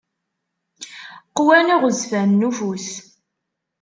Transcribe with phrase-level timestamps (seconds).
[1.35, 2.89] Qwan iɣezzfanen ufus.